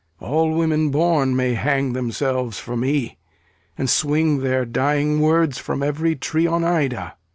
All 0.19 0.49
women 0.55 0.89
born 0.89 1.35
may 1.35 1.53
hang 1.53 1.93
themselves, 1.93 2.57
for 2.57 2.75
me, 2.75 3.19
And 3.77 3.87
swing 3.87 4.39
their 4.39 4.65
dying 4.65 5.19
words 5.19 5.59
from 5.59 5.83
every 5.83 6.15
tree 6.15 6.47
On 6.47 6.63
Ida! 6.63 7.13